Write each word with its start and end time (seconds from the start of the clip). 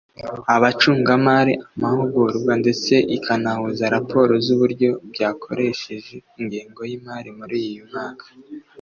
Abacungamari 0.55 1.53
amahugurwa 1.75 2.51
ndetse 2.61 2.93
ikanahuza 3.15 3.85
raporo 3.95 4.33
z 4.45 4.47
uburyo 4.55 4.89
byakoresheje 5.11 6.15
ingengo 6.39 6.79
y 6.89 6.93
imari 6.97 7.29
muri 7.37 7.55
uyu 7.69 7.85
mwaka 7.89 8.25